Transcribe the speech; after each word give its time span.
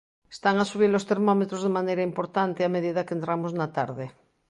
Están 0.35 0.55
a 0.59 0.69
subir 0.71 0.91
os 0.99 1.07
termómetros 1.11 1.61
de 1.63 1.75
maneira 1.77 2.07
importante 2.09 2.61
a 2.67 2.73
medida 2.75 3.05
que 3.05 3.15
entramos 3.17 3.51
na 3.59 3.67
tarde. 3.77 4.05